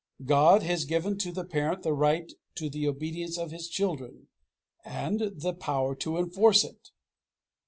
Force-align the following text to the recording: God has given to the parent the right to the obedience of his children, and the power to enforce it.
God 0.25 0.63
has 0.63 0.85
given 0.85 1.19
to 1.19 1.31
the 1.31 1.45
parent 1.45 1.83
the 1.83 1.93
right 1.93 2.33
to 2.55 2.71
the 2.71 2.87
obedience 2.87 3.37
of 3.37 3.51
his 3.51 3.69
children, 3.69 4.29
and 4.83 5.19
the 5.35 5.53
power 5.53 5.93
to 5.97 6.17
enforce 6.17 6.63
it. 6.63 6.89